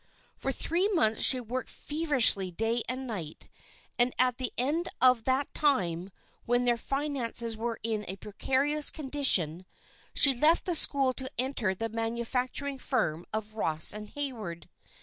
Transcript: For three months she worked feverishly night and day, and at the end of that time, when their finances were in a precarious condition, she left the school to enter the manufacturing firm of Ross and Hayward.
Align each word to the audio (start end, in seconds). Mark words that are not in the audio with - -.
For 0.35 0.51
three 0.51 0.87
months 0.89 1.21
she 1.21 1.39
worked 1.39 1.69
feverishly 1.69 2.55
night 2.59 2.81
and 2.89 3.07
day, 3.07 3.35
and 3.99 4.15
at 4.17 4.39
the 4.39 4.51
end 4.57 4.89
of 4.99 5.25
that 5.25 5.53
time, 5.53 6.09
when 6.43 6.65
their 6.65 6.75
finances 6.75 7.55
were 7.55 7.79
in 7.83 8.05
a 8.07 8.15
precarious 8.15 8.89
condition, 8.89 9.63
she 10.15 10.33
left 10.33 10.65
the 10.65 10.73
school 10.73 11.13
to 11.13 11.29
enter 11.37 11.75
the 11.75 11.87
manufacturing 11.89 12.79
firm 12.79 13.27
of 13.31 13.53
Ross 13.53 13.93
and 13.93 14.09
Hayward. 14.09 14.67